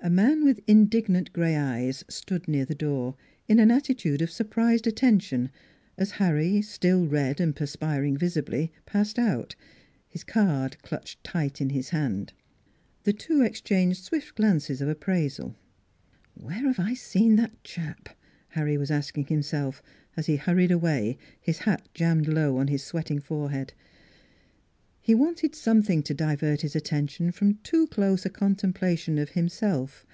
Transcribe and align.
A 0.00 0.10
man 0.10 0.44
with 0.44 0.60
indignant 0.66 1.32
gray 1.32 1.56
eyes 1.56 2.04
stood 2.10 2.46
near 2.46 2.66
the 2.66 2.74
door, 2.74 3.16
in 3.48 3.58
an 3.58 3.70
attitude 3.70 4.20
of 4.20 4.30
surprised 4.30 4.86
attention, 4.86 5.50
as 5.96 6.10
Harry, 6.20 6.60
still 6.60 7.06
red 7.06 7.40
and 7.40 7.56
perspiring 7.56 8.14
visibly, 8.14 8.70
passed 8.84 9.18
out, 9.18 9.56
his 10.06 10.22
card 10.22 10.76
clutched 10.82 11.24
tight 11.24 11.58
in 11.62 11.70
his 11.70 11.88
hand. 11.88 12.34
The 13.04 13.14
two 13.14 13.40
ex 13.42 13.62
changed 13.62 14.04
swift 14.04 14.34
glances 14.34 14.82
of 14.82 14.90
appraisal. 14.90 15.56
"Where 16.34 16.56
have 16.66 16.78
I 16.78 16.92
seen 16.92 17.36
that 17.36 17.64
chap?" 17.64 18.10
Harry 18.48 18.76
was 18.76 18.90
asking 18.90 19.28
himself, 19.28 19.82
as 20.18 20.26
he 20.26 20.36
hurried 20.36 20.70
away, 20.70 21.16
his 21.40 21.60
hat 21.60 21.88
jammed 21.94 22.28
low 22.28 22.58
on 22.58 22.68
his 22.68 22.82
sweating 22.82 23.20
forehead. 23.20 23.72
He 25.06 25.14
wanted 25.14 25.54
something 25.54 26.02
to 26.04 26.14
divert 26.14 26.62
his 26.62 26.74
attention 26.74 27.30
from 27.30 27.56
too 27.56 27.88
close 27.88 28.24
a 28.24 28.30
contemplation 28.30 29.18
of 29.18 29.28
himself. 29.32 30.06